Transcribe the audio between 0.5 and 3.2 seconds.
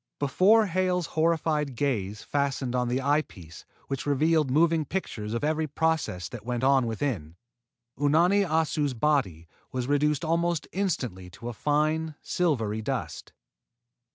Hale's horrified gaze fastened on the